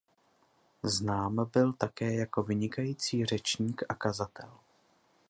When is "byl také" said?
1.53-2.13